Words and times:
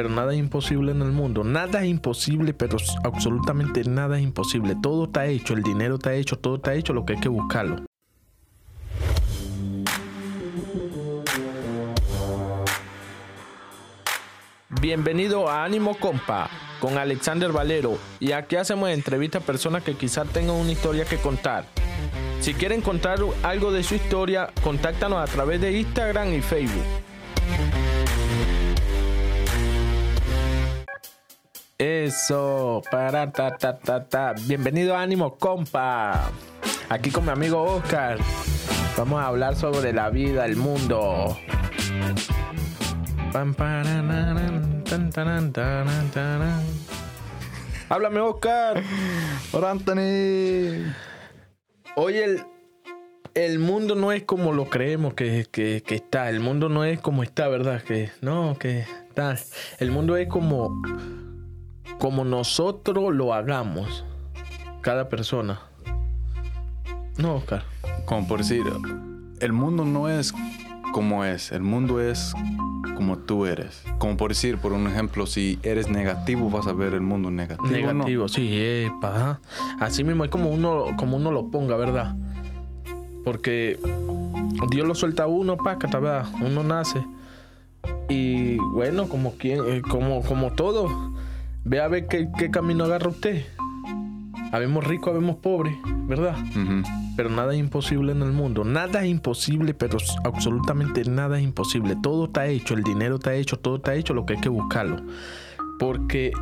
pero 0.00 0.08
nada 0.08 0.32
es 0.32 0.38
imposible 0.38 0.92
en 0.92 1.02
el 1.02 1.12
mundo. 1.12 1.44
Nada 1.44 1.82
es 1.82 1.90
imposible, 1.90 2.54
pero 2.54 2.78
absolutamente 3.04 3.84
nada 3.84 4.16
es 4.16 4.22
imposible. 4.22 4.74
Todo 4.80 5.04
está 5.04 5.26
hecho, 5.26 5.52
el 5.52 5.62
dinero 5.62 5.96
está 5.96 6.14
hecho, 6.14 6.38
todo 6.38 6.56
está 6.56 6.72
hecho, 6.72 6.94
lo 6.94 7.04
que 7.04 7.12
hay 7.12 7.20
que 7.20 7.28
buscarlo. 7.28 7.84
Bienvenido 14.80 15.50
a 15.50 15.64
Ánimo 15.64 15.94
Compa 15.98 16.48
con 16.80 16.96
Alexander 16.96 17.52
Valero 17.52 17.98
y 18.20 18.32
aquí 18.32 18.56
hacemos 18.56 18.88
entrevistas 18.88 19.42
a 19.42 19.46
personas 19.46 19.82
que 19.82 19.96
quizás 19.96 20.26
tengan 20.28 20.56
una 20.56 20.72
historia 20.72 21.04
que 21.04 21.18
contar. 21.18 21.66
Si 22.40 22.54
quieren 22.54 22.80
contar 22.80 23.18
algo 23.42 23.70
de 23.70 23.82
su 23.82 23.96
historia, 23.96 24.48
contáctanos 24.62 25.18
a 25.18 25.30
través 25.30 25.60
de 25.60 25.78
Instagram 25.78 26.32
y 26.32 26.40
Facebook. 26.40 27.09
Eso, 31.80 32.82
para 32.90 33.32
ta 33.32 33.56
ta 33.56 33.78
ta 33.78 34.04
ta. 34.04 34.34
Bienvenido 34.46 34.94
a 34.94 35.00
Ánimo 35.00 35.36
Compa. 35.38 36.30
Aquí 36.90 37.10
con 37.10 37.24
mi 37.24 37.30
amigo 37.30 37.62
Oscar. 37.62 38.18
Vamos 38.98 39.18
a 39.18 39.28
hablar 39.28 39.56
sobre 39.56 39.94
la 39.94 40.10
vida, 40.10 40.44
el 40.44 40.56
mundo. 40.56 41.38
Háblame, 47.88 48.20
Oscar. 48.20 48.82
Hola, 49.52 49.70
Anthony. 49.70 50.92
Hoy 51.96 52.16
el, 52.18 52.42
el 53.32 53.58
mundo 53.58 53.94
no 53.94 54.12
es 54.12 54.24
como 54.24 54.52
lo 54.52 54.66
creemos 54.68 55.14
que, 55.14 55.46
que- 55.50 55.82
que 55.82 55.94
está. 55.94 56.28
El 56.28 56.40
mundo 56.40 56.68
no 56.68 56.84
es 56.84 57.00
como 57.00 57.22
está, 57.22 57.48
¿verdad? 57.48 57.80
Que 57.82 58.10
no, 58.20 58.54
que 58.58 58.80
está. 59.08 59.34
El 59.78 59.90
mundo 59.92 60.16
es 60.18 60.28
como, 60.28 60.80
como 62.00 62.24
nosotros 62.24 63.14
lo 63.14 63.32
hagamos. 63.34 64.04
Cada 64.80 65.08
persona. 65.08 65.60
No, 67.18 67.36
Oscar. 67.36 67.62
Como 68.06 68.26
por 68.26 68.38
decir, 68.38 68.64
el 69.40 69.52
mundo 69.52 69.84
no 69.84 70.08
es 70.08 70.34
como 70.92 71.24
es, 71.24 71.52
el 71.52 71.60
mundo 71.60 72.00
es 72.00 72.32
como 72.96 73.18
tú 73.18 73.44
eres. 73.44 73.84
Como 73.98 74.16
por 74.16 74.30
decir, 74.30 74.56
por 74.56 74.72
un 74.72 74.86
ejemplo, 74.86 75.26
si 75.26 75.58
eres 75.62 75.90
negativo, 75.90 76.48
vas 76.48 76.66
a 76.66 76.72
ver 76.72 76.94
el 76.94 77.02
mundo 77.02 77.30
negativo. 77.30 77.68
¿no? 77.68 77.92
Negativo, 77.92 78.28
sí, 78.28 78.48
epa. 78.50 79.38
Así 79.78 80.02
mismo 80.02 80.24
es 80.24 80.30
como 80.30 80.48
uno, 80.48 80.86
como 80.96 81.18
uno 81.18 81.30
lo 81.30 81.48
ponga, 81.48 81.76
¿verdad? 81.76 82.16
Porque 83.24 83.78
Dios 84.70 84.88
lo 84.88 84.94
suelta 84.94 85.24
a 85.24 85.26
uno, 85.26 85.58
pácata, 85.58 85.98
¿verdad? 85.98 86.26
Uno 86.40 86.64
nace. 86.64 87.04
Y 88.08 88.56
bueno, 88.56 89.08
como 89.08 89.34
quien, 89.34 89.60
eh, 89.66 89.82
como, 89.82 90.22
como 90.22 90.52
todo, 90.52 91.09
ve 91.64 91.80
a 91.80 91.88
ver 91.88 92.06
qué, 92.06 92.28
qué 92.38 92.50
camino 92.50 92.84
agarra 92.84 93.08
usted. 93.08 93.44
Habemos 94.52 94.84
ricos, 94.84 95.10
habemos 95.10 95.36
pobres, 95.36 95.76
¿verdad? 96.06 96.36
Pero 97.16 97.30
nada 97.30 97.52
es 97.52 97.60
imposible 97.60 98.12
en 98.12 98.22
el 98.22 98.32
mundo. 98.32 98.64
Nada 98.64 99.04
es 99.04 99.10
imposible, 99.10 99.74
pero 99.74 99.98
absolutamente 100.24 101.04
nada 101.04 101.38
es 101.38 101.44
imposible. 101.44 101.96
Todo 102.02 102.24
está 102.24 102.46
hecho, 102.46 102.74
el 102.74 102.82
dinero 102.82 103.16
está 103.16 103.34
hecho, 103.34 103.58
todo 103.58 103.76
está 103.76 103.94
hecho, 103.94 104.12
lo 104.12 104.26
que 104.26 104.34
hay 104.34 104.40
que 104.40 104.48
buscarlo. 104.48 104.96
Porque 105.78 106.32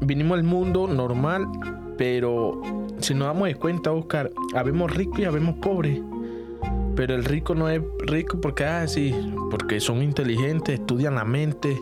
vinimos 0.00 0.38
al 0.38 0.44
mundo 0.44 0.86
normal, 0.86 1.48
pero 1.98 2.62
si 3.00 3.12
nos 3.12 3.28
damos 3.28 3.48
de 3.48 3.56
cuenta, 3.56 3.92
Oscar, 3.92 4.30
habemos 4.54 4.94
ricos 4.94 5.18
y 5.18 5.24
habemos 5.24 5.56
pobres. 5.56 6.00
Pero 6.96 7.14
el 7.14 7.24
rico 7.24 7.54
no 7.54 7.68
es 7.68 7.82
rico 8.06 8.40
porque, 8.40 8.64
ah, 8.64 8.88
sí, 8.88 9.14
porque 9.50 9.80
son 9.80 10.02
inteligentes, 10.02 10.80
estudian 10.80 11.14
la 11.14 11.24
mente, 11.24 11.78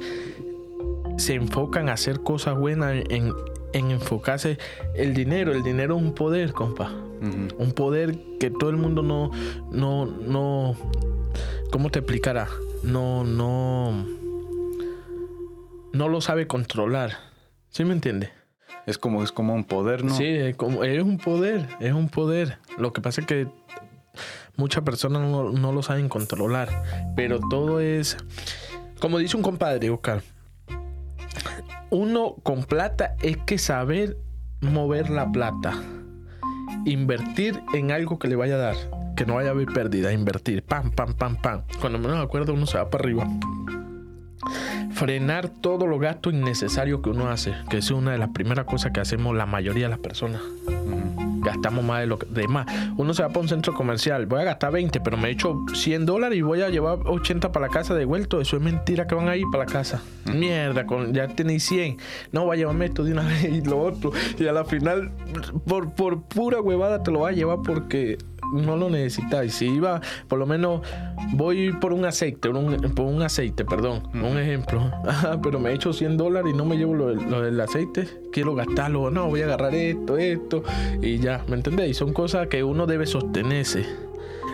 se 1.17 1.35
enfocan 1.35 1.89
a 1.89 1.95
hacer 1.95 2.21
cosas 2.21 2.59
buenas, 2.59 2.95
en, 3.11 3.33
en 3.73 3.91
enfocarse. 3.91 4.59
El 4.95 5.15
dinero, 5.15 5.53
el 5.53 5.63
dinero 5.63 5.97
es 5.97 6.03
un 6.03 6.15
poder, 6.15 6.53
compa 6.53 6.93
un 7.21 7.73
poder 7.73 8.19
que 8.39 8.51
todo 8.51 8.71
el 8.71 8.77
mundo 8.77 9.03
no, 9.03 9.31
no, 9.71 10.07
no, 10.07 10.77
¿cómo 11.71 11.91
te 11.91 12.01
explicará? 12.01 12.49
No, 12.83 13.25
no, 13.25 14.07
no 15.93 16.09
lo 16.09 16.21
sabe 16.21 16.47
controlar. 16.47 17.13
¿Sí 17.71 17.85
me 17.85 17.93
entiende? 17.93 18.31
Es 18.87 18.99
como, 18.99 19.23
es 19.23 19.33
como 19.33 19.55
un 19.55 19.65
poder, 19.65 20.05
¿no? 20.05 20.15
Sí, 20.15 20.27
es, 20.27 20.57
como, 20.57 20.85
es 20.85 21.03
un 21.03 21.19
poder, 21.19 21.67
es 21.81 21.93
un 21.93 22.09
poder. 22.09 22.59
Lo 22.79 22.93
que 22.93 23.01
pasa 23.01 23.23
es 23.23 23.27
que 23.27 23.49
muchas 24.57 24.85
personas 24.85 25.23
no, 25.23 25.51
no 25.51 25.73
lo 25.73 25.83
saben 25.83 26.09
controlar, 26.09 26.69
pero 27.17 27.41
todo 27.41 27.81
es, 27.81 28.17
como 29.01 29.19
dice 29.19 29.37
un 29.37 29.43
compadre, 29.43 29.91
Oscar, 29.91 30.23
uno 31.91 32.37
con 32.43 32.65
plata 32.65 33.17
es 33.23 33.37
que 33.39 33.59
saber 33.59 34.17
mover 34.61 35.11
la 35.11 35.31
plata, 35.31 35.75
invertir 36.85 37.61
en 37.75 37.91
algo 37.91 38.19
que 38.19 38.29
le 38.29 38.37
vaya 38.37 38.55
a 38.57 38.59
dar, 38.59 38.77
que 39.17 39.27
no 39.27 39.35
vaya 39.35 39.51
a 39.51 39.53
haber 39.53 39.67
pérdida, 39.67 40.13
invertir, 40.13 40.63
pam, 40.63 40.91
pam, 40.91 41.15
pam, 41.15 41.37
pam. 41.37 41.63
Cuando 41.81 41.99
menos 41.99 42.23
acuerdo 42.25 42.55
uno 42.55 42.67
se 42.67 42.79
va 42.79 42.91
para 42.91 43.05
arriba. 43.05 43.27
Frenar 44.93 45.49
todos 45.49 45.89
los 45.89 46.01
gastos 46.01 46.33
innecesarios 46.33 47.01
que 47.03 47.11
uno 47.11 47.29
hace, 47.29 47.55
que 47.69 47.79
es 47.79 47.91
una 47.91 48.13
de 48.13 48.19
las 48.19 48.31
primeras 48.31 48.65
cosas 48.65 48.93
que 48.93 49.01
hacemos 49.01 49.37
la 49.37 49.47
mayoría 49.47 49.85
de 49.85 49.91
las 49.91 49.99
personas. 49.99 50.41
Gastamos 51.47 51.85
más 51.85 52.01
de 52.01 52.07
lo 52.07 52.19
que 52.19 52.27
de 52.27 52.49
más. 52.49 52.67
Uno 52.97 53.15
se 53.15 53.23
va 53.23 53.29
para 53.29 53.41
un 53.41 53.49
centro 53.49 53.73
comercial, 53.73 54.27
voy 54.27 54.41
a 54.41 54.45
gastar 54.45 54.73
20, 54.73 55.01
pero 55.01 55.17
me 55.17 55.31
echo 55.31 55.65
100 55.73 56.05
dólares 56.05 56.39
y 56.39 56.43
voy 56.43 56.63
a 56.63 56.69
llevar 56.69 56.99
80 57.05 57.53
para 57.53 57.69
la 57.69 57.73
casa 57.73 57.95
de 57.95 58.05
vuelto. 58.05 58.41
Eso 58.41 58.57
es 58.57 58.63
mentira 58.63 59.07
que 59.07 59.15
van 59.15 59.29
a 59.29 59.37
ir 59.37 59.47
para 59.51 59.65
la 59.65 59.73
casa. 59.73 60.03
Mierda, 60.25 60.87
con, 60.87 61.15
ya 61.15 61.29
tenéis 61.29 61.65
100. 61.65 61.99
No, 62.33 62.47
va 62.47 62.55
a 62.55 62.57
llevarme 62.57 62.87
esto 62.87 63.05
de 63.05 63.13
una 63.13 63.23
vez 63.27 63.45
y 63.45 63.63
lo 63.63 63.81
otro. 63.81 64.13
Y 64.39 64.47
a 64.47 64.53
la 64.53 64.65
final, 64.65 65.13
por, 65.67 65.93
por 65.93 66.23
pura 66.23 66.61
huevada, 66.61 67.03
te 67.03 67.11
lo 67.11 67.21
va 67.21 67.29
a 67.29 67.33
llevar 67.33 67.59
porque 67.65 68.19
no 68.53 68.77
lo 68.77 68.91
necesitáis. 68.91 69.55
Si 69.55 69.67
iba, 69.67 70.01
por 70.29 70.39
lo 70.39 70.47
menos, 70.47 70.81
voy 71.33 71.73
por 71.73 71.93
un 71.93 72.05
aceite, 72.05 72.49
por 72.49 72.57
un, 72.57 72.77
por 72.95 73.07
un 73.07 73.23
aceite, 73.23 73.65
perdón, 73.65 74.03
un 74.15 74.39
ejemplo. 74.39 74.81
Ajá, 75.07 75.41
pero 75.43 75.59
me 75.61 75.73
echo 75.73 75.93
100 75.93 76.17
dólares 76.17 76.53
y 76.55 76.57
no 76.57 76.65
me 76.65 76.77
llevo 76.77 76.95
lo, 76.95 77.09
del- 77.09 77.31
lo 77.31 77.43
del 77.43 77.61
aceite. 77.61 78.07
Quiero 78.33 78.55
gastarlo. 78.55 79.11
No, 79.11 79.29
voy 79.29 79.43
a 79.43 79.45
agarrar 79.47 79.75
esto, 79.75 80.17
esto. 80.19 80.63
Y 81.03 81.19
ya, 81.19 81.45
¿me 81.49 81.57
entendéis? 81.57 81.97
Son 81.97 82.13
cosas 82.13 82.47
que 82.49 82.63
uno 82.65 82.87
debe 82.87 83.07
sostenerse. 83.07 83.85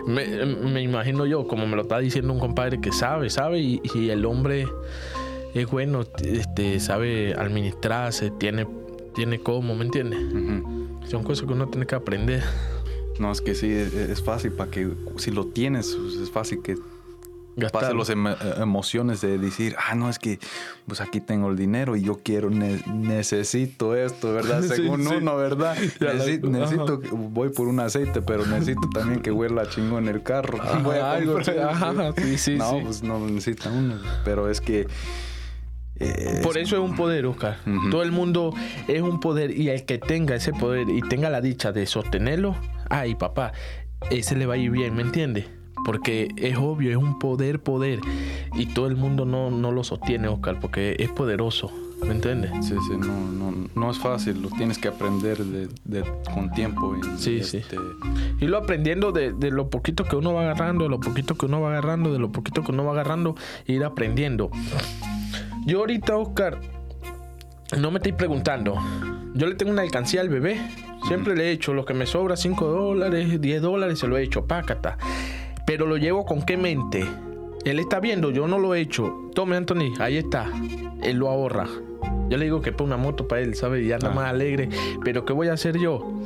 Me, 0.07 0.25
me 0.45 0.81
imagino 0.81 1.25
yo, 1.25 1.47
como 1.47 1.65
me 1.65 1.75
lo 1.77 1.83
está 1.83 1.99
diciendo 1.99 2.33
un 2.33 2.39
compadre 2.39 2.81
que 2.81 2.91
sabe, 2.91 3.29
sabe, 3.29 3.59
y, 3.59 3.81
y 3.95 4.09
el 4.09 4.25
hombre 4.25 4.67
es 5.53 5.69
bueno, 5.69 6.03
este, 6.25 6.79
sabe 6.81 7.33
administrarse, 7.35 8.29
tiene, 8.31 8.67
tiene 9.15 9.39
cómo, 9.39 9.75
¿me 9.75 9.85
entiendes? 9.85 10.19
Son 11.09 11.23
cosas 11.23 11.45
que 11.47 11.53
uno 11.53 11.67
tiene 11.67 11.85
que 11.85 11.95
aprender. 11.95 12.43
No, 13.19 13.31
es 13.31 13.41
que 13.41 13.53
sí, 13.55 13.71
es, 13.71 13.93
es 13.93 14.23
fácil 14.23 14.51
para 14.53 14.71
que, 14.71 14.89
si 15.17 15.31
lo 15.31 15.45
tienes, 15.47 15.95
pues, 15.99 16.15
es 16.15 16.31
fácil 16.31 16.61
que 16.63 16.75
Gastar. 17.55 17.93
pase 17.95 18.15
las 18.15 18.57
emociones 18.59 19.21
de 19.21 19.37
decir, 19.37 19.75
ah, 19.77 19.93
no, 19.93 20.09
es 20.09 20.17
que 20.17 20.39
pues 20.87 20.99
aquí 21.01 21.21
tengo 21.21 21.51
el 21.51 21.55
dinero 21.55 21.95
y 21.95 22.01
yo 22.01 22.19
quiero, 22.23 22.49
ne- 22.49 22.81
necesito 22.91 23.95
esto, 23.95 24.33
¿verdad? 24.33 24.61
Sí, 24.67 24.69
Según 24.69 25.03
sí. 25.07 25.13
uno, 25.17 25.35
¿verdad? 25.37 25.75
Necesito, 26.01 26.47
necesito 26.49 26.99
que- 26.99 27.09
voy 27.11 27.49
por 27.49 27.67
un 27.67 27.79
aceite, 27.79 28.23
pero 28.23 28.43
necesito 28.47 28.89
también 28.91 29.21
que 29.21 29.31
huela 29.31 29.69
chingón 29.69 30.07
el 30.07 30.23
carro. 30.23 30.59
Ajá, 30.59 30.79
Voy 30.83 30.97
a 30.97 31.11
algo, 31.13 31.37
ajá, 31.37 32.13
sí, 32.17 32.37
sí, 32.39 32.55
no, 32.55 32.79
pues 32.81 33.03
no 33.03 33.19
necesita 33.19 33.69
uno, 33.69 33.99
pero 34.25 34.49
es 34.49 34.59
que... 34.59 34.87
eh, 35.99 36.39
Por 36.43 36.57
es- 36.57 36.63
eso 36.67 36.77
es 36.83 36.89
un 36.89 36.95
poder, 36.95 37.27
Oscar. 37.27 37.59
Todo 37.91 38.01
el 38.01 38.11
mundo 38.11 38.51
es 38.87 39.01
un 39.03 39.19
poder 39.19 39.51
y 39.51 39.69
el 39.69 39.85
que 39.85 39.99
tenga 39.99 40.35
ese 40.35 40.51
poder 40.53 40.89
y 40.89 41.01
tenga 41.01 41.29
la 41.29 41.39
dicha 41.41 41.71
de 41.71 41.85
sostenerlo, 41.85 42.55
ay 42.93 43.15
papá, 43.15 43.51
ese 44.11 44.35
le 44.35 44.45
va 44.45 44.53
a 44.55 44.57
ir 44.57 44.71
bien, 44.71 44.95
¿me 44.95 45.01
entiendes? 45.01 45.45
Porque 45.85 46.29
es 46.37 46.57
obvio, 46.57 46.91
es 46.91 46.97
un 46.97 47.19
poder, 47.19 47.59
poder. 47.61 47.99
Y 48.55 48.67
todo 48.67 48.87
el 48.87 48.95
mundo 48.95 49.25
no, 49.25 49.49
no 49.51 49.71
lo 49.71 49.83
sostiene, 49.83 50.27
Oscar, 50.27 50.59
porque 50.61 50.95
es 50.99 51.09
poderoso, 51.09 51.71
¿me 52.05 52.11
entiendes? 52.11 52.51
Sí, 52.61 52.75
sí, 52.87 52.95
no, 52.97 53.07
no, 53.31 53.67
no 53.75 53.91
es 53.91 53.97
fácil, 53.99 54.41
lo 54.41 54.49
tienes 54.49 54.77
que 54.77 54.87
aprender 54.87 55.37
de, 55.43 55.67
de- 55.83 56.05
con 56.33 56.51
tiempo. 56.51 56.95
y, 56.95 57.17
Sí, 57.19 57.43
sí. 57.43 57.57
este, 57.57 57.77
Y 58.39 58.45
lo 58.45 58.57
aprendiendo 58.59 59.11
de, 59.11 59.33
de 59.33 59.51
lo 59.51 59.69
poquito 59.69 60.05
que 60.05 60.15
uno 60.15 60.33
va 60.33 60.41
agarrando, 60.43 60.85
de 60.85 60.89
lo 60.91 60.99
poquito 60.99 61.35
que 61.35 61.47
uno 61.47 61.59
va 61.59 61.69
agarrando, 61.71 62.13
de 62.13 62.19
lo 62.19 62.31
poquito 62.31 62.63
que 62.63 62.71
uno 62.71 62.85
va 62.85 62.91
agarrando, 62.91 63.35
ir 63.67 63.83
aprendiendo. 63.83 64.51
Yo 65.65 65.79
ahorita, 65.79 66.15
Oscar, 66.17 66.59
no 67.77 67.91
me 67.91 67.97
estoy 67.97 68.11
preguntando. 68.13 68.75
Yo 69.33 69.47
le 69.47 69.55
tengo 69.55 69.71
una 69.71 69.81
alcancía 69.81 70.21
al 70.21 70.29
bebé. 70.29 70.61
Siempre 71.07 71.35
le 71.35 71.45
he 71.45 71.51
hecho 71.51 71.73
lo 71.73 71.85
que 71.85 71.93
me 71.93 72.05
sobra, 72.05 72.35
5 72.37 72.65
dólares, 72.65 73.39
10 73.41 73.61
dólares, 73.61 73.99
se 73.99 74.07
lo 74.07 74.17
he 74.17 74.23
hecho, 74.23 74.45
pácata. 74.45 74.97
Pero 75.65 75.85
lo 75.85 75.97
llevo 75.97 76.25
con 76.25 76.41
qué 76.43 76.57
mente. 76.57 77.05
Él 77.65 77.79
está 77.79 77.99
viendo, 77.99 78.31
yo 78.31 78.47
no 78.47 78.57
lo 78.59 78.73
he 78.75 78.81
hecho. 78.81 79.29
Tome, 79.33 79.55
Anthony, 79.55 79.93
ahí 79.99 80.17
está. 80.17 80.47
Él 81.01 81.17
lo 81.17 81.29
ahorra. 81.29 81.67
Yo 82.29 82.37
le 82.37 82.45
digo 82.45 82.61
que 82.61 82.71
ponga 82.71 82.95
una 82.95 83.03
moto 83.03 83.27
para 83.27 83.41
él, 83.41 83.55
¿sabes? 83.55 83.85
Y 83.85 83.91
anda 83.91 84.09
Ah. 84.09 84.13
más 84.13 84.29
alegre. 84.29 84.69
Pero 85.03 85.25
¿qué 85.25 85.33
voy 85.33 85.47
a 85.49 85.53
hacer 85.53 85.77
yo? 85.77 86.19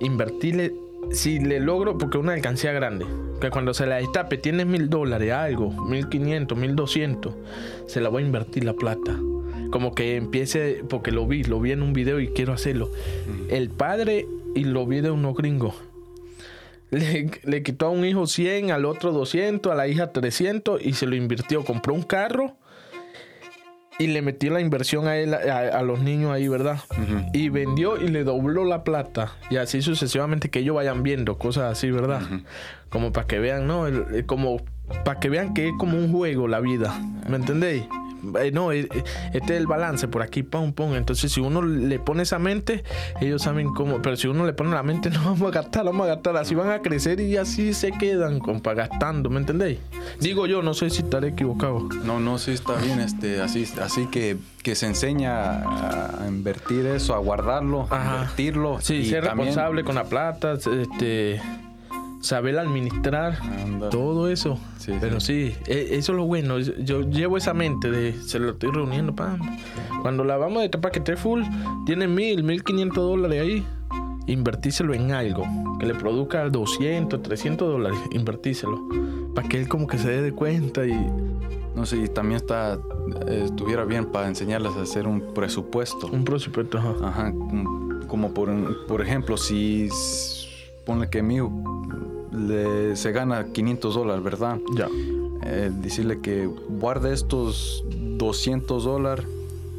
Invertirle, 0.00 0.74
si 1.10 1.38
le 1.38 1.60
logro, 1.60 1.98
porque 1.98 2.18
una 2.18 2.32
alcancía 2.34 2.72
grande. 2.72 3.06
Que 3.40 3.50
cuando 3.50 3.74
se 3.74 3.86
la 3.86 3.96
destape, 3.96 4.38
tienes 4.38 4.66
mil 4.66 4.88
dólares, 4.88 5.32
algo, 5.32 5.70
mil 5.86 6.08
quinientos, 6.08 6.56
mil 6.56 6.74
doscientos. 6.76 7.34
Se 7.86 8.00
la 8.00 8.08
voy 8.08 8.22
a 8.22 8.26
invertir 8.26 8.64
la 8.64 8.72
plata. 8.74 9.16
Como 9.74 9.92
que 9.92 10.14
empiece, 10.14 10.84
porque 10.88 11.10
lo 11.10 11.26
vi, 11.26 11.42
lo 11.42 11.58
vi 11.58 11.72
en 11.72 11.82
un 11.82 11.92
video 11.94 12.20
y 12.20 12.28
quiero 12.28 12.52
hacerlo. 12.52 12.92
El 13.50 13.70
padre, 13.70 14.24
y 14.54 14.62
lo 14.62 14.86
vi 14.86 15.00
de 15.00 15.10
unos 15.10 15.34
gringos. 15.34 15.74
Le, 16.92 17.28
le 17.42 17.62
quitó 17.64 17.86
a 17.86 17.90
un 17.90 18.04
hijo 18.04 18.28
100, 18.28 18.70
al 18.70 18.84
otro 18.84 19.10
200, 19.10 19.72
a 19.72 19.74
la 19.74 19.88
hija 19.88 20.12
300 20.12 20.80
y 20.80 20.92
se 20.92 21.06
lo 21.06 21.16
invirtió. 21.16 21.64
Compró 21.64 21.92
un 21.92 22.04
carro 22.04 22.54
y 23.98 24.06
le 24.06 24.22
metió 24.22 24.52
la 24.52 24.60
inversión 24.60 25.08
a, 25.08 25.16
él, 25.16 25.34
a, 25.34 25.38
a 25.76 25.82
los 25.82 25.98
niños 26.00 26.30
ahí, 26.30 26.46
¿verdad? 26.46 26.78
Y 27.32 27.48
vendió 27.48 28.00
y 28.00 28.06
le 28.06 28.22
dobló 28.22 28.64
la 28.64 28.84
plata. 28.84 29.32
Y 29.50 29.56
así 29.56 29.82
sucesivamente 29.82 30.50
que 30.50 30.60
ellos 30.60 30.76
vayan 30.76 31.02
viendo 31.02 31.36
cosas 31.36 31.72
así, 31.72 31.90
¿verdad? 31.90 32.20
Como 32.90 33.10
para 33.12 33.26
que 33.26 33.40
vean, 33.40 33.66
¿no? 33.66 33.88
El- 33.88 34.04
el- 34.14 34.26
como 34.26 34.58
para 35.04 35.18
que 35.18 35.28
vean 35.30 35.52
que 35.52 35.66
es 35.70 35.74
como 35.80 35.98
un 35.98 36.12
juego 36.12 36.46
la 36.46 36.60
vida. 36.60 36.96
¿Me 37.28 37.34
entendéis? 37.38 37.82
Eh, 38.40 38.50
no, 38.52 38.72
eh, 38.72 38.88
eh, 38.92 39.04
este 39.32 39.54
es 39.54 39.60
el 39.60 39.66
balance, 39.66 40.08
por 40.08 40.22
aquí, 40.22 40.42
pum, 40.42 40.72
pum. 40.72 40.94
Entonces, 40.94 41.32
si 41.32 41.40
uno 41.40 41.62
le 41.62 41.98
pone 41.98 42.22
esa 42.22 42.38
mente, 42.38 42.84
ellos 43.20 43.42
saben 43.42 43.72
cómo. 43.74 44.00
Pero 44.02 44.16
si 44.16 44.26
uno 44.28 44.46
le 44.46 44.52
pone 44.52 44.70
la 44.70 44.82
mente, 44.82 45.10
no 45.10 45.22
vamos 45.24 45.42
a 45.42 45.50
gastar, 45.50 45.84
vamos 45.84 46.04
a 46.04 46.14
gastar. 46.14 46.36
Así 46.36 46.54
van 46.54 46.70
a 46.70 46.80
crecer 46.80 47.20
y 47.20 47.36
así 47.36 47.74
se 47.74 47.92
quedan, 47.92 48.38
compa, 48.38 48.74
gastando, 48.74 49.30
¿me 49.30 49.40
entendéis? 49.40 49.78
Digo 50.20 50.46
yo, 50.46 50.62
no 50.62 50.74
sé 50.74 50.90
si 50.90 51.02
estaré 51.02 51.28
equivocado. 51.28 51.88
No, 52.04 52.20
no, 52.20 52.38
sí 52.38 52.52
está 52.52 52.74
bien, 52.76 53.00
este, 53.00 53.40
así, 53.40 53.66
así 53.80 54.06
que, 54.06 54.36
que 54.62 54.74
se 54.74 54.86
enseña 54.86 55.62
a, 55.62 56.26
invertir 56.28 56.86
eso, 56.86 57.14
a 57.14 57.18
guardarlo, 57.18 57.86
a 57.90 58.14
invertirlo. 58.16 58.78
Sí, 58.80 58.94
y 58.96 59.04
ser 59.10 59.24
también- 59.24 59.48
responsable 59.48 59.84
con 59.84 59.94
la 59.94 60.04
plata, 60.04 60.54
este, 60.54 61.40
saber 62.24 62.58
administrar, 62.58 63.38
Anda. 63.62 63.90
todo 63.90 64.28
eso. 64.28 64.58
Sí, 64.78 64.92
Pero 65.00 65.20
sí, 65.20 65.54
e- 65.66 65.88
eso 65.92 66.12
es 66.12 66.16
lo 66.16 66.24
bueno. 66.24 66.58
Yo 66.58 67.02
llevo 67.02 67.36
esa 67.36 67.52
mente 67.54 67.90
de 67.90 68.12
se 68.14 68.38
lo 68.38 68.50
estoy 68.52 68.70
reuniendo, 68.70 69.14
pam. 69.14 69.38
Cuando 70.02 70.24
la 70.24 70.36
vamos 70.36 70.60
de 70.60 70.66
etapa 70.66 70.90
que 70.90 71.00
esté 71.00 71.16
full, 71.16 71.42
tiene 71.86 72.08
mil, 72.08 72.42
mil 72.42 72.64
quinientos 72.64 73.04
dólares 73.04 73.42
ahí. 73.42 73.66
Invertíselo 74.26 74.94
en 74.94 75.12
algo 75.12 75.44
que 75.78 75.84
le 75.86 75.94
produzca 75.94 76.48
200, 76.48 77.22
300 77.22 77.68
dólares. 77.68 77.98
Invertíselo. 78.12 78.80
Para 79.34 79.46
que 79.48 79.60
él 79.60 79.68
como 79.68 79.86
que 79.86 79.98
se 79.98 80.08
dé 80.08 80.22
de 80.22 80.32
cuenta 80.32 80.86
y... 80.86 80.94
No 81.74 81.84
sé, 81.86 81.96
y 81.98 82.08
también 82.08 82.36
está, 82.36 82.78
eh, 83.26 83.42
estuviera 83.46 83.84
bien 83.84 84.06
para 84.06 84.28
enseñarles 84.28 84.72
a 84.76 84.82
hacer 84.82 85.06
un 85.08 85.34
presupuesto. 85.34 86.06
Un 86.06 86.24
presupuesto, 86.24 86.78
ajá. 86.78 86.94
Ajá, 87.02 87.34
como, 88.06 88.32
por, 88.32 88.86
por 88.86 89.02
ejemplo, 89.02 89.36
si 89.36 89.88
ponle 90.86 91.10
que 91.10 91.20
mi 91.20 91.34
hijo 91.36 91.50
le, 92.34 92.96
se 92.96 93.12
gana 93.12 93.46
500 93.52 93.94
dólares, 93.94 94.22
¿verdad? 94.22 94.58
Ya. 94.74 94.88
Eh, 95.46 95.70
decirle 95.72 96.20
que 96.20 96.46
guarde 96.46 97.12
estos 97.12 97.84
200 97.90 98.84
dólares 98.84 99.26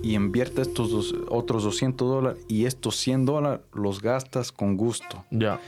y 0.03 0.13
invierte 0.13 0.61
estos 0.61 0.91
dos- 0.91 1.15
otros 1.29 1.63
200 1.63 2.07
dólares 2.07 2.39
y 2.47 2.65
estos 2.65 2.95
100 2.97 3.25
dólares 3.25 3.61
los 3.73 4.01
gastas 4.01 4.51
con 4.51 4.77
gusto. 4.77 5.23
Ya. 5.31 5.59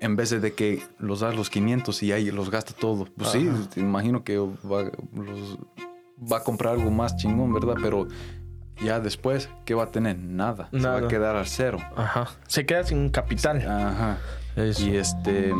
En 0.00 0.16
vez 0.16 0.30
de 0.30 0.52
que 0.54 0.82
los 0.98 1.20
das 1.20 1.34
los 1.36 1.48
500 1.50 2.02
y 2.02 2.12
ahí 2.12 2.30
los 2.30 2.50
gasta 2.50 2.72
todo. 2.72 3.06
Pues 3.16 3.30
sí, 3.30 3.48
te 3.74 3.80
imagino 3.80 4.24
que 4.24 4.38
va, 4.38 4.90
los- 5.14 5.58
va 6.32 6.38
a 6.38 6.42
comprar 6.44 6.74
algo 6.74 6.90
más 6.90 7.16
chingón, 7.16 7.52
¿verdad? 7.52 7.74
Pero 7.82 8.06
ya 8.84 8.98
después, 9.00 9.48
¿qué 9.64 9.74
va 9.74 9.84
a 9.84 9.90
tener? 9.90 10.18
Nada. 10.18 10.68
Se 10.72 10.78
va 10.78 10.98
a 10.98 11.08
quedar 11.08 11.36
al 11.36 11.46
cero. 11.46 11.78
Ajá. 11.96 12.28
Se 12.46 12.64
queda 12.66 12.84
sin 12.84 13.10
capital. 13.10 13.58
Ajá. 13.68 14.18
Eso. 14.56 14.86
Y 14.86 14.96
este, 14.96 15.52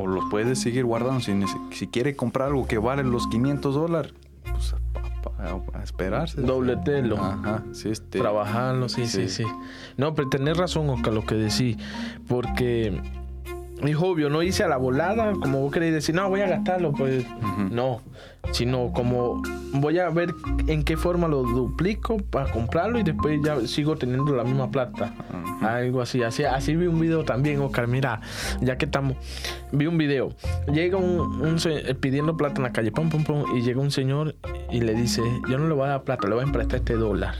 o 0.00 0.06
lo 0.06 0.28
puede 0.28 0.56
seguir 0.56 0.84
guardando. 0.84 1.20
Si, 1.20 1.32
si 1.72 1.86
quiere 1.88 2.16
comprar 2.16 2.48
algo 2.48 2.66
que 2.66 2.78
vale 2.78 3.04
los 3.04 3.26
500 3.28 3.74
dólares, 3.74 4.14
pues 4.52 4.74
a, 4.74 5.48
a- 5.48 5.78
a 5.78 5.82
esperarse. 5.82 6.40
Dobletelo. 6.40 7.16
Ajá, 7.18 7.62
sí, 7.72 7.88
este. 7.90 8.18
Trabajarlo, 8.18 8.88
sí, 8.88 9.06
sí, 9.06 9.28
sí, 9.28 9.44
Sí. 9.44 9.50
No, 9.96 10.14
pero 10.14 10.28
tenés 10.28 10.56
razón, 10.56 10.88
Oscar, 10.90 11.12
lo 11.12 11.24
que 11.24 11.34
decís. 11.34 11.76
Porque 12.28 13.00
es 13.88 13.96
obvio, 13.96 14.28
no 14.28 14.42
hice 14.42 14.62
a 14.64 14.68
la 14.68 14.76
volada, 14.76 15.32
como 15.32 15.60
vos 15.60 15.72
queréis 15.72 15.94
decir, 15.94 16.14
no, 16.14 16.28
voy 16.28 16.40
a 16.40 16.48
gastarlo, 16.48 16.92
pues 16.92 17.24
no. 17.70 18.02
Sino 18.52 18.92
como 18.92 19.42
voy 19.74 19.98
a 19.98 20.08
ver 20.10 20.34
en 20.66 20.82
qué 20.82 20.96
forma 20.96 21.28
lo 21.28 21.42
duplico 21.42 22.18
para 22.18 22.50
comprarlo 22.50 22.98
y 22.98 23.02
después 23.02 23.40
ya 23.44 23.60
sigo 23.66 23.96
teniendo 23.96 24.34
la 24.34 24.44
misma 24.44 24.70
plata. 24.70 25.14
Algo 25.62 26.00
así, 26.00 26.22
así, 26.22 26.44
así 26.44 26.74
vi 26.74 26.86
un 26.86 27.00
video 27.00 27.24
también, 27.24 27.60
Oscar. 27.60 27.86
Mira, 27.86 28.20
ya 28.60 28.76
que 28.76 28.86
estamos, 28.86 29.16
vi 29.72 29.86
un 29.86 29.98
video. 29.98 30.30
Llega 30.72 30.96
un, 30.96 31.20
un 31.20 31.56
eh, 31.66 31.94
pidiendo 31.94 32.36
plata 32.36 32.56
en 32.56 32.62
la 32.64 32.72
calle, 32.72 32.92
pum, 32.92 33.08
pum, 33.08 33.24
pum, 33.24 33.44
y 33.56 33.62
llega 33.62 33.80
un 33.80 33.90
señor 33.90 34.34
y 34.70 34.80
le 34.80 34.94
dice: 34.94 35.22
Yo 35.48 35.58
no 35.58 35.68
le 35.68 35.74
voy 35.74 35.84
a 35.84 35.88
dar 35.88 36.02
plata, 36.02 36.26
le 36.26 36.34
voy 36.34 36.42
a 36.42 36.46
emprestar 36.46 36.80
este 36.80 36.94
dólar. 36.94 37.34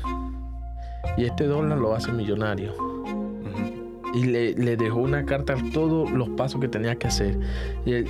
Y 1.16 1.25
este 1.25 1.44
dólar 1.44 1.78
lo 1.78 1.94
hace 1.94 2.12
millonario. 2.12 2.89
Y 4.14 4.24
le, 4.24 4.54
dejó 4.76 5.00
una 5.00 5.24
carta 5.24 5.54
todos 5.72 6.10
los 6.10 6.28
pasos 6.30 6.60
que 6.60 6.68
tenía 6.68 6.96
que 6.96 7.06
hacer. 7.06 7.38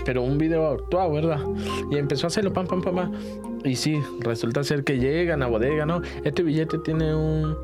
Pero 0.05 0.23
un 0.23 0.39
video 0.39 0.69
actuado, 0.69 1.13
¿verdad? 1.13 1.41
Y 1.91 1.97
empezó 1.97 2.27
a 2.27 2.29
hacerlo, 2.29 2.53
pam, 2.53 2.67
pam, 2.67 2.83
pam, 2.83 2.95
pam. 2.95 3.13
Y 3.65 3.77
sí, 3.77 4.01
resulta 4.21 4.65
ser 4.65 4.85
que 4.85 4.99
llegan 4.99 5.43
a 5.43 5.47
bodega, 5.47 5.85
¿no? 5.85 6.01
Este 6.25 6.43
billete 6.43 6.79
tiene 6.79 7.15
un, 7.15 7.57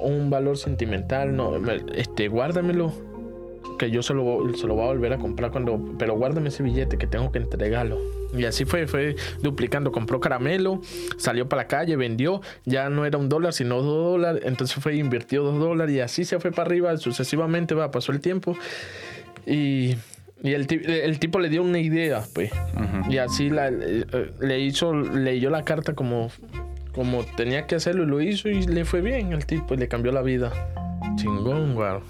un 0.00 0.30
valor 0.30 0.56
sentimental, 0.56 1.36
¿no? 1.36 1.52
Este, 1.94 2.28
guárdamelo. 2.28 2.92
Que 3.80 3.90
yo 3.90 4.02
se 4.02 4.12
lo, 4.12 4.46
se 4.54 4.66
lo 4.66 4.74
voy 4.74 4.84
a 4.84 4.86
volver 4.88 5.14
a 5.14 5.16
comprar 5.16 5.50
cuando... 5.50 5.80
Pero 5.98 6.14
guárdame 6.14 6.50
ese 6.50 6.62
billete 6.62 6.98
que 6.98 7.06
tengo 7.06 7.32
que 7.32 7.38
entregarlo. 7.38 7.96
Y 8.36 8.44
así 8.44 8.66
fue, 8.66 8.86
fue 8.86 9.16
duplicando. 9.40 9.90
Compró 9.90 10.20
caramelo, 10.20 10.82
salió 11.16 11.48
para 11.48 11.62
la 11.62 11.68
calle, 11.68 11.96
vendió. 11.96 12.42
Ya 12.66 12.90
no 12.90 13.06
era 13.06 13.16
un 13.16 13.30
dólar, 13.30 13.54
sino 13.54 13.76
dos 13.76 14.12
dólares. 14.12 14.42
Entonces 14.44 14.76
fue, 14.82 14.96
invirtió 14.96 15.42
dos 15.42 15.58
dólares 15.58 15.94
y 15.96 16.00
así 16.00 16.26
se 16.26 16.38
fue 16.40 16.50
para 16.50 16.66
arriba. 16.66 16.94
Sucesivamente, 16.98 17.74
va, 17.74 17.90
pasó 17.90 18.12
el 18.12 18.20
tiempo. 18.20 18.54
Y, 19.46 19.96
y 20.42 20.52
el, 20.52 20.66
el 20.70 21.18
tipo 21.18 21.40
le 21.40 21.48
dio 21.48 21.62
una 21.62 21.78
idea, 21.78 22.22
pues. 22.34 22.52
Ujú. 22.52 23.10
Y 23.10 23.16
así 23.16 23.48
la, 23.48 23.68
eh, 23.68 24.04
eh, 24.12 24.32
le 24.42 24.60
hizo, 24.60 24.92
leyó 24.92 25.48
la 25.48 25.62
carta 25.62 25.94
como, 25.94 26.30
como 26.92 27.24
tenía 27.24 27.66
que 27.66 27.76
hacerlo 27.76 28.02
y 28.02 28.06
lo 28.06 28.20
hizo 28.20 28.50
y 28.50 28.66
le 28.66 28.84
fue 28.84 29.00
bien 29.00 29.32
al 29.32 29.46
tipo 29.46 29.72
y 29.72 29.78
le 29.78 29.88
cambió 29.88 30.12
la 30.12 30.20
vida. 30.20 30.52
Chingón, 31.16 31.74
wow. 31.74 32.02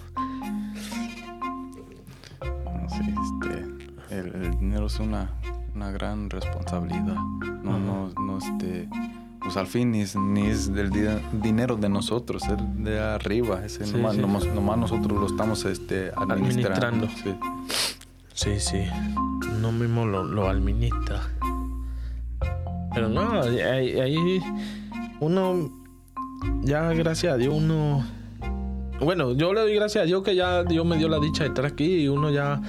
Dinero 4.61 4.87
es 4.87 4.99
una, 5.01 5.31
una 5.75 5.91
gran 5.91 6.31
responsabilidad. 6.31 7.17
No, 7.63 7.79
no, 7.79 8.11
no, 8.21 8.39
este, 8.39 8.89
pues 9.41 9.57
al 9.57 9.67
fin 9.67 9.91
ni 9.93 10.01
es, 10.03 10.15
ni 10.17 10.47
es 10.47 10.73
del 10.73 10.91
di- 10.91 11.07
dinero 11.41 11.77
de 11.77 11.89
nosotros, 11.89 12.43
es 12.45 12.57
de 12.85 13.01
arriba. 13.01 13.65
Es 13.65 13.75
Sí, 13.83 13.93
nomás, 13.93 14.15
sí. 14.15 14.21
nomás- 14.21 14.47
nomás 14.55 14.79
nosotros 14.79 15.19
lo 15.19 15.27
estamos 15.27 15.65
este, 15.65 16.13
administrando. 16.17 17.07
Administrando. 17.07 17.09
sí. 17.73 17.91
Sí, 18.33 18.59
sí. 18.61 18.85
No 19.61 19.71
mismo 19.73 20.07
lo, 20.07 20.25
lo 20.25 20.49
administra. 20.49 21.21
Pero 22.95 23.09
no, 23.09 23.43
ahí, 23.43 24.01
ahí 24.01 24.41
uno, 25.21 25.71
ya 26.63 26.93
gracias 26.93 27.35
a 27.35 27.37
Dios, 27.37 27.55
uno... 27.55 28.03
Bueno, 29.01 29.33
yo 29.33 29.55
le 29.55 29.61
doy 29.61 29.75
gracias 29.75 30.03
a 30.03 30.07
Dios 30.07 30.23
que 30.23 30.35
ya 30.35 30.63
Dios 30.65 30.85
me 30.85 30.99
dio 30.99 31.09
la 31.09 31.19
dicha 31.19 31.45
de 31.45 31.49
estar 31.51 31.65
aquí 31.65 32.03
y 32.03 32.09
uno 32.09 32.31
ya, 32.31 32.61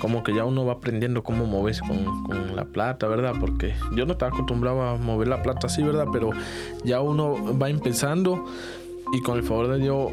como 0.00 0.24
que 0.24 0.34
ya 0.34 0.44
uno 0.44 0.64
va 0.64 0.72
aprendiendo 0.74 1.22
cómo 1.22 1.46
moverse 1.46 1.82
con, 1.86 2.24
con 2.24 2.56
la 2.56 2.64
plata, 2.64 3.06
¿verdad? 3.06 3.34
Porque 3.38 3.74
yo 3.92 4.06
no 4.06 4.12
estaba 4.12 4.32
acostumbrado 4.32 4.82
a 4.82 4.96
mover 4.96 5.28
la 5.28 5.42
plata 5.42 5.68
así, 5.68 5.82
¿verdad? 5.82 6.06
Pero 6.12 6.30
ya 6.82 7.00
uno 7.00 7.56
va 7.56 7.70
empezando 7.70 8.44
y 9.12 9.20
con 9.22 9.36
el 9.38 9.42
favor 9.42 9.68
de 9.68 9.78
Dios, 9.78 10.12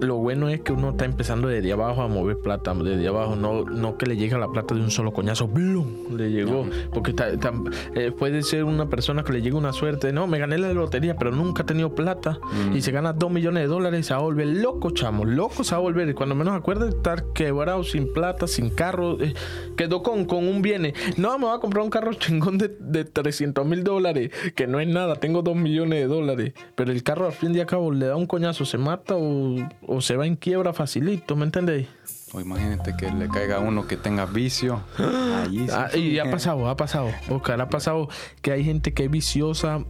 lo 0.00 0.16
bueno 0.16 0.48
es 0.50 0.60
que 0.60 0.72
uno 0.72 0.90
está 0.90 1.04
empezando 1.06 1.48
desde 1.48 1.72
abajo 1.72 2.02
a 2.02 2.08
mover 2.08 2.38
plata, 2.38 2.74
desde 2.74 3.08
abajo, 3.08 3.34
no, 3.34 3.64
no 3.64 3.96
que 3.96 4.04
le 4.06 4.16
llega 4.16 4.36
la 4.38 4.48
plata 4.48 4.74
de 4.74 4.82
un 4.82 4.90
solo 4.90 5.12
coñazo, 5.12 5.48
¡blum! 5.48 5.86
le 6.16 6.30
llegó. 6.30 6.66
Porque 6.92 7.10
está- 7.10 7.28
está- 7.30 7.52
eh, 7.94 8.12
puede 8.16 8.42
ser 8.42 8.64
una 8.64 8.88
persona 8.88 9.24
que 9.24 9.32
le 9.32 9.40
llega 9.42 9.56
una 9.56 9.72
suerte, 9.72 10.12
no, 10.12 10.26
me 10.26 10.38
gané 10.38 10.58
la 10.58 10.72
lotería, 10.72 11.16
pero 11.16 11.30
nunca 11.32 11.62
ha 11.62 11.66
tenido 11.66 11.94
plata 11.94 12.38
y 12.74 12.82
se 12.82 12.92
gana 12.92 13.12
dos 13.14 13.30
millones 13.30 13.62
de 13.62 13.68
dólares, 13.68 14.06
se 14.06 14.12
va 14.14 14.20
a 14.20 14.22
volver 14.22 14.46
loco, 14.48 14.90
chamo, 14.90 15.24
loco 15.24 15.64
se 15.64 15.72
va 15.72 15.78
a 15.78 15.80
volver. 15.80 16.08
Y 16.08 16.14
cuando 16.14 16.34
menos 16.34 16.54
acuerda 16.54 16.88
estar 16.88 17.24
quebrado, 17.32 17.82
sin 17.84 18.12
plata, 18.12 18.46
sin 18.46 18.68
carro, 18.70 19.20
eh, 19.20 19.32
quedó 19.76 20.02
con, 20.02 20.24
con 20.26 20.46
un 20.46 20.60
bien. 20.62 20.92
No, 21.16 21.38
me 21.38 21.46
voy 21.46 21.56
a 21.56 21.60
comprar 21.60 21.82
un 21.82 21.90
carro 21.90 22.12
chingón 22.14 22.58
de, 22.58 22.68
de 22.78 23.04
300 23.04 23.64
mil 23.66 23.82
dólares, 23.82 24.30
que 24.54 24.66
no 24.66 24.78
es 24.78 24.86
nada, 24.88 25.16
tengo 25.16 25.40
dos 25.42 25.56
millones 25.56 26.00
de 26.00 26.06
dólares. 26.06 26.52
Pero 26.74 26.92
el 26.92 27.02
carro 27.02 27.26
al 27.26 27.32
fin 27.32 27.54
y 27.56 27.60
al 27.60 27.66
cabo 27.66 27.90
le 27.90 28.06
da 28.06 28.16
un 28.16 28.26
coñazo, 28.36 28.66
se 28.66 28.76
mata 28.76 29.14
o, 29.16 29.56
o 29.86 30.00
se 30.02 30.14
va 30.14 30.26
en 30.26 30.36
quiebra 30.36 30.74
facilito, 30.74 31.36
¿me 31.36 31.46
entendéis? 31.46 31.88
O 32.34 32.40
imagínate 32.42 32.94
que 32.94 33.10
le 33.10 33.28
caiga 33.30 33.56
a 33.56 33.60
uno 33.60 33.86
que 33.86 33.96
tenga 33.96 34.26
vicio. 34.26 34.82
Ahí 34.98 35.66
sí. 35.66 35.72
Ah, 35.72 35.88
y 35.96 36.18
ha 36.18 36.30
pasado, 36.30 36.68
ha 36.68 36.76
pasado. 36.76 37.08
Oscar, 37.30 37.58
ha 37.62 37.70
pasado 37.70 38.08
que 38.42 38.52
hay 38.52 38.62
gente 38.62 38.92
que 38.92 39.04
es 39.04 39.10
viciosa 39.10 39.86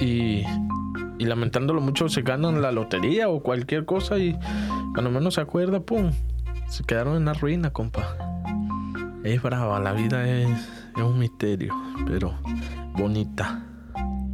y, 0.00 0.44
y 1.18 1.24
lamentándolo 1.26 1.82
mucho 1.82 2.08
se 2.08 2.22
ganan 2.22 2.62
la 2.62 2.72
lotería 2.72 3.28
o 3.28 3.42
cualquier 3.42 3.84
cosa 3.84 4.16
y 4.16 4.38
cuando 4.94 5.10
menos 5.10 5.34
se 5.34 5.42
acuerda, 5.42 5.80
pum, 5.80 6.12
se 6.70 6.82
quedaron 6.84 7.18
en 7.18 7.26
la 7.26 7.34
ruina, 7.34 7.74
compa. 7.74 8.16
Es 9.22 9.42
brava, 9.42 9.78
la 9.80 9.92
vida 9.92 10.26
es, 10.26 10.48
es 10.96 11.02
un 11.02 11.18
misterio, 11.18 11.74
pero 12.06 12.32
bonita. 12.94 13.65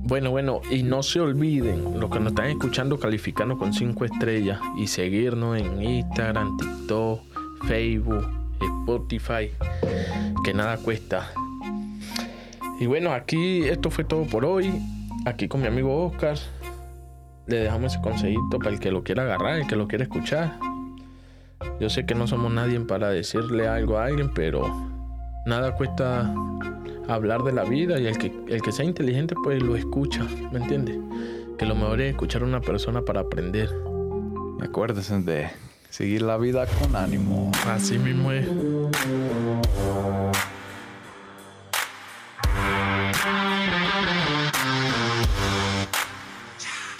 Bueno, 0.04 0.30
bueno, 0.30 0.60
y 0.70 0.82
no 0.82 1.02
se 1.02 1.20
olviden, 1.20 2.00
los 2.00 2.10
que 2.10 2.18
nos 2.18 2.32
están 2.32 2.46
escuchando, 2.46 2.98
calificarnos 2.98 3.56
con 3.56 3.72
cinco 3.72 4.04
estrellas 4.04 4.60
y 4.76 4.88
seguirnos 4.88 5.58
en 5.58 5.80
Instagram, 5.80 6.56
TikTok, 6.56 7.20
Facebook, 7.66 8.26
Spotify, 8.60 9.50
que 10.44 10.52
nada 10.52 10.76
cuesta. 10.78 11.30
Y 12.80 12.86
bueno, 12.86 13.12
aquí 13.12 13.62
esto 13.62 13.90
fue 13.90 14.02
todo 14.02 14.24
por 14.24 14.44
hoy. 14.44 14.72
Aquí 15.24 15.46
con 15.46 15.60
mi 15.60 15.68
amigo 15.68 16.04
Oscar. 16.04 16.36
Le 17.46 17.58
dejamos 17.58 17.92
ese 17.92 18.02
consejito 18.02 18.58
para 18.58 18.70
el 18.70 18.80
que 18.80 18.90
lo 18.90 19.04
quiera 19.04 19.22
agarrar, 19.22 19.60
el 19.60 19.66
que 19.68 19.76
lo 19.76 19.86
quiera 19.86 20.02
escuchar. 20.02 20.58
Yo 21.80 21.88
sé 21.88 22.06
que 22.06 22.16
no 22.16 22.26
somos 22.26 22.52
nadie 22.52 22.80
para 22.80 23.08
decirle 23.10 23.68
algo 23.68 23.98
a 23.98 24.06
alguien, 24.06 24.34
pero 24.34 24.66
nada 25.46 25.76
cuesta 25.76 26.34
hablar 27.08 27.42
de 27.42 27.52
la 27.52 27.64
vida 27.64 27.98
y 28.00 28.06
el 28.06 28.18
que, 28.18 28.32
el 28.48 28.62
que 28.62 28.72
sea 28.72 28.84
inteligente 28.84 29.34
pues 29.42 29.62
lo 29.62 29.76
escucha, 29.76 30.24
¿me 30.52 30.58
entiendes? 30.58 30.98
Que 31.58 31.66
lo 31.66 31.74
mejor 31.74 32.00
es 32.00 32.12
escuchar 32.12 32.42
a 32.42 32.46
una 32.46 32.60
persona 32.60 33.02
para 33.02 33.20
aprender. 33.20 33.70
Acuérdense 34.60 35.20
de 35.20 35.50
seguir 35.90 36.22
la 36.22 36.36
vida 36.38 36.66
con 36.66 36.96
ánimo. 36.96 37.50
Así 37.66 37.98
mismo 37.98 38.32
es. 38.32 38.46